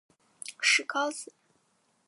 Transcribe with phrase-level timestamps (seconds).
[0.59, 1.31] 石皋子。